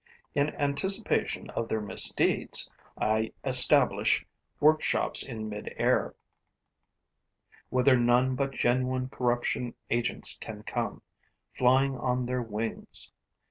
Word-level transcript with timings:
In 0.33 0.49
anticipation 0.55 1.51
of 1.51 1.69
their 1.69 1.79
misdeeds, 1.79 2.71
I 2.99 3.33
establish 3.43 4.25
workshops 4.59 5.21
in 5.21 5.47
midair, 5.47 6.15
whither 7.69 7.95
none 7.95 8.33
but 8.33 8.53
genuine 8.53 9.09
corruption 9.09 9.75
agents 9.91 10.39
can 10.41 10.63
come, 10.63 11.03
flying 11.53 11.95
on 11.99 12.25
their 12.25 12.41
wings. 12.41 13.11